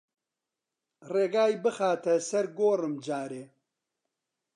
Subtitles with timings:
[1.13, 3.43] ڕێگای بخاتە سەر گۆڕم جارێ